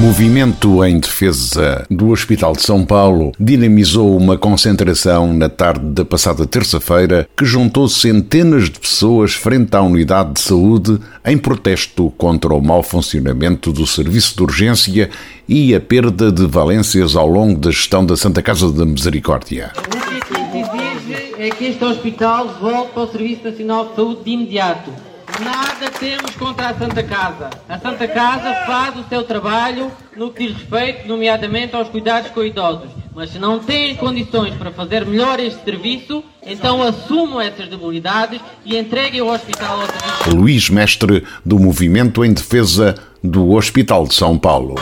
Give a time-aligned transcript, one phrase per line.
[0.00, 6.46] Movimento em defesa do Hospital de São Paulo dinamizou uma concentração na tarde da passada
[6.46, 12.62] terça-feira que juntou centenas de pessoas frente à unidade de saúde em protesto contra o
[12.62, 15.10] mau funcionamento do serviço de urgência
[15.46, 19.72] e a perda de valências ao longo da gestão da Santa Casa da Misericórdia.
[19.76, 24.24] O que se exige é que este hospital volte para o Serviço Nacional de Saúde
[24.24, 25.11] de imediato
[25.44, 27.50] Nada temos contra a Santa Casa.
[27.68, 32.44] A Santa Casa faz o seu trabalho no que diz respeito, nomeadamente, aos cuidados com
[32.44, 32.90] idosos.
[33.14, 38.76] Mas se não têm condições para fazer melhor este serviço, então assumam essas debilidades e
[38.76, 40.36] entreguem o hospital ao serviço.
[40.36, 44.76] Luís Mestre, do Movimento em Defesa do Hospital de São Paulo.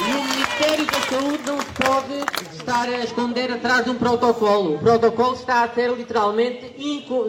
[0.00, 4.74] E o Ministério da Saúde não se pode estar a esconder atrás de um protocolo.
[4.74, 6.74] O protocolo está a ser literalmente,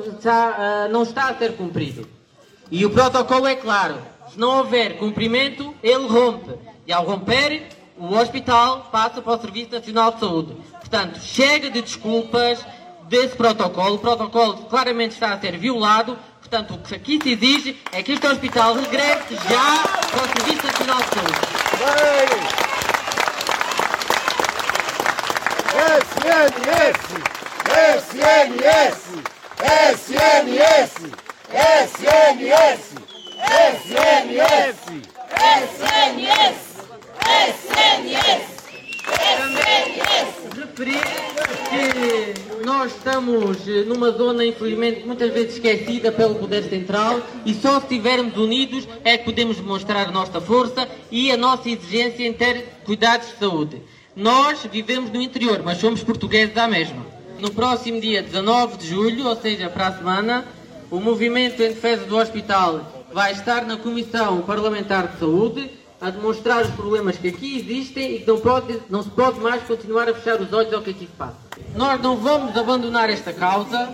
[0.08, 2.06] está, uh, não está a ser cumprido.
[2.74, 6.56] E o protocolo é claro: se não houver cumprimento, ele rompe.
[6.88, 10.58] E ao romper, o hospital passa para o Serviço Nacional de Saúde.
[10.80, 12.66] Portanto, chega de desculpas
[13.08, 13.94] desse protocolo.
[13.94, 16.18] O protocolo claramente está a ser violado.
[16.40, 20.66] Portanto, o que aqui se exige é que este hospital regresse já para o Serviço
[20.66, 21.54] Nacional de Saúde.
[26.58, 26.98] SNS!
[28.02, 29.24] SNS!
[29.62, 31.33] SNS!
[31.54, 32.96] SNS!
[33.46, 34.80] SNS!
[35.38, 36.18] SNS!
[36.98, 38.44] SNS!
[39.20, 39.74] SNS!
[40.58, 41.04] Referir
[41.70, 47.86] que nós estamos numa zona, infelizmente, muitas vezes esquecida pelo Poder Central e só se
[47.86, 52.66] estivermos unidos é que podemos demonstrar a nossa força e a nossa exigência em ter
[52.84, 53.80] cuidados de saúde.
[54.16, 57.06] Nós vivemos no interior, mas somos portugueses à mesma.
[57.40, 60.46] No próximo dia 19 de julho, ou seja, para a semana,
[60.94, 66.62] o movimento em defesa do hospital vai estar na Comissão Parlamentar de Saúde a demonstrar
[66.62, 70.14] os problemas que aqui existem e que não, pode, não se pode mais continuar a
[70.14, 71.36] fechar os olhos ao que aqui se passa.
[71.76, 73.92] Nós não vamos abandonar esta causa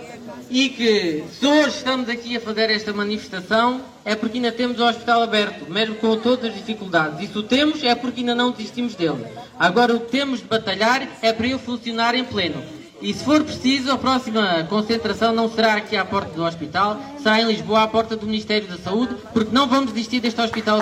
[0.50, 4.84] e que se hoje estamos aqui a fazer esta manifestação é porque ainda temos o
[4.84, 7.20] hospital aberto, mesmo com todas as dificuldades.
[7.20, 9.24] E se o temos é porque ainda não desistimos dele.
[9.58, 12.79] Agora o que temos de batalhar é para ele funcionar em pleno.
[13.02, 17.40] E se for preciso, a próxima concentração não será aqui à porta do hospital, será
[17.40, 20.80] em Lisboa, à porta do Ministério da Saúde, porque não vamos desistir deste hospital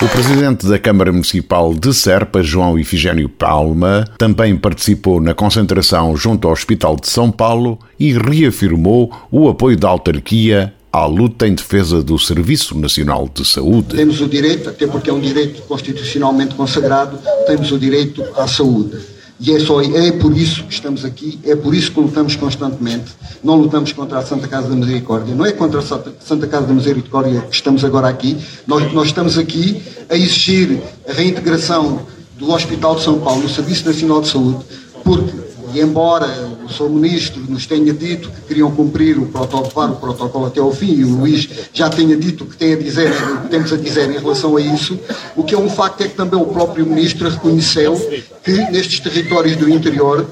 [0.00, 6.46] O presidente da Câmara Municipal de Serpa, João Ifigênio Palma, também participou na concentração junto
[6.46, 12.00] ao Hospital de São Paulo e reafirmou o apoio da autarquia à luta em defesa
[12.00, 13.96] do Serviço Nacional de Saúde.
[13.96, 19.19] Temos o direito, até porque é um direito constitucionalmente consagrado, temos o direito à saúde
[19.40, 23.12] e é só é por isso que estamos aqui, é por isso que lutamos constantemente.
[23.42, 26.74] Não lutamos contra a Santa Casa da Misericórdia, não é contra a Santa Casa da
[26.74, 28.36] Misericórdia que estamos agora aqui.
[28.66, 32.02] Nós, nós estamos aqui a exigir a reintegração
[32.36, 34.58] do Hospital de São Paulo no Serviço Nacional de Saúde,
[35.02, 35.32] porque,
[35.74, 36.26] e embora
[36.64, 36.88] o Sr.
[36.88, 41.04] Ministro nos tenha dito que queriam cumprir o protocolo, o protocolo até ao fim, e
[41.04, 44.10] o Luís já tenha dito o que, tem a dizer, o que temos a dizer
[44.10, 44.98] em relação a isso,
[45.36, 47.94] o que é um facto é que também o próprio Ministro reconheceu
[48.42, 50.26] que nestes territórios do interior,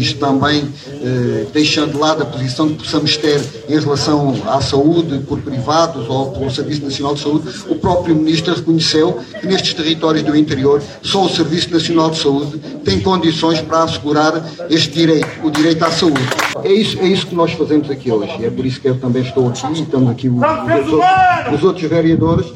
[0.00, 5.18] isto também eh, deixando de lado a posição que possamos ter em relação à saúde
[5.20, 10.22] por privados ou pelo Serviço Nacional de Saúde, o próprio Ministro reconheceu que nestes territórios
[10.22, 15.50] do interior só o Serviço Nacional de Saúde tem condições para assegurar este direito, o
[15.50, 16.20] direito à saúde.
[16.62, 18.44] É isso, é isso que nós fazemos aqui hoje.
[18.44, 21.88] É por isso que eu também estou aqui e estamos aqui os, os, os outros
[21.88, 22.46] vereadores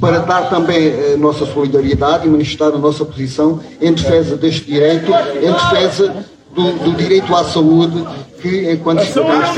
[0.00, 5.10] para dar também a nossa solidariedade e manifestar a nossa posição em defesa deste direito,
[5.40, 8.04] em defesa do, do direito à saúde
[8.40, 9.56] que, enquanto cidadãos,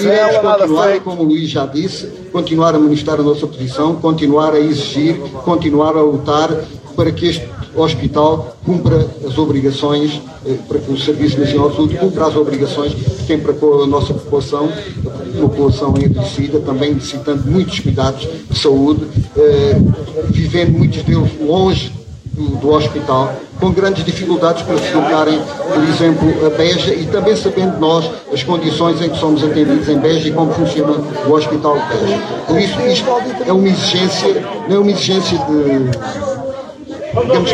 [0.00, 4.58] iremos continuar, como o Luís já disse, continuar a manifestar a nossa posição, continuar a
[4.58, 6.50] exigir, continuar a lutar
[6.96, 11.96] para que este hospital cumpra as obrigações, eh, para que o Serviço Nacional de Saúde
[11.96, 17.50] cumpra as obrigações que tem para com a nossa população, a população envelhecida, também necessitando
[17.50, 19.76] muitos cuidados de saúde, eh,
[20.30, 21.92] vivendo muitos deles longe
[22.36, 25.40] do, hospital, com grandes dificuldades para se deslocarem,
[25.72, 29.98] por exemplo, a Beja e também sabendo nós as condições em que somos atendidos em
[29.98, 30.96] Beja e como funciona
[31.26, 32.22] o hospital de Beja.
[32.46, 33.10] Por isso, isto
[33.46, 36.24] é uma exigência, não é uma exigência de
[37.22, 37.50] digamos,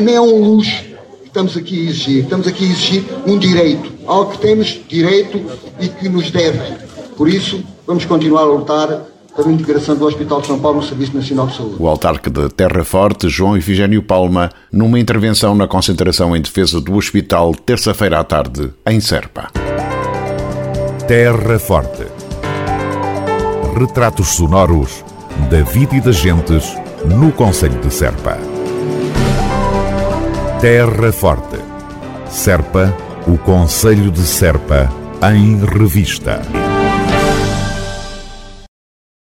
[0.00, 2.24] nem é um luxo que estamos aqui a exigir.
[2.24, 5.40] Estamos aqui a exigir um direito, algo que temos direito
[5.78, 6.74] e que nos devem.
[7.16, 9.02] Por isso, vamos continuar a lutar
[9.34, 11.76] para a integração do Hospital de São Paulo no Serviço Nacional de Saúde.
[11.78, 16.94] O autarca de Terra Forte, João Efigênio Palma, numa intervenção na concentração em defesa do
[16.94, 19.50] hospital, terça-feira à tarde, em Serpa.
[21.06, 22.06] Terra Forte.
[23.78, 25.04] Retratos sonoros
[25.50, 28.38] da vida e das gentes no Conselho de Serpa.
[30.60, 31.58] Terra Forte.
[32.28, 32.94] Serpa,
[33.26, 34.88] o Conselho de Serpa,
[35.32, 36.42] em revista.